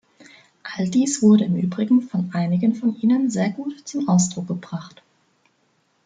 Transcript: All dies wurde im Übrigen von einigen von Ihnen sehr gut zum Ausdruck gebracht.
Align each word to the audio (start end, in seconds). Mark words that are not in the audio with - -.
All 0.79 0.89
dies 0.89 1.21
wurde 1.21 1.43
im 1.43 1.55
Übrigen 1.57 2.01
von 2.01 2.31
einigen 2.33 2.73
von 2.73 2.99
Ihnen 3.01 3.29
sehr 3.29 3.51
gut 3.51 3.87
zum 3.87 4.09
Ausdruck 4.09 4.47
gebracht. 4.47 5.03